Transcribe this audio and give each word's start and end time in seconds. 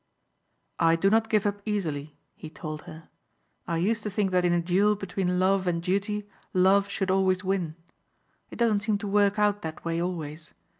"I 0.79 0.95
do 0.95 1.11
not 1.11 1.29
give 1.29 1.45
up 1.45 1.61
easily," 1.63 2.17
he 2.33 2.49
told 2.49 2.81
her. 2.85 3.07
"I 3.67 3.77
used 3.77 4.01
to 4.01 4.09
think 4.09 4.31
that 4.31 4.43
in 4.43 4.51
a 4.51 4.59
duel 4.59 4.95
between 4.95 5.37
love 5.39 5.67
and 5.67 5.79
duty 5.79 6.27
love 6.55 6.89
should 6.89 7.11
always 7.11 7.43
win. 7.43 7.75
It 8.49 8.55
doesn't 8.57 8.79
seem 8.79 8.97
to 8.97 9.07
work 9.07 9.37
out 9.37 9.61
that 9.61 9.85
way 9.85 10.01
always. 10.01 10.55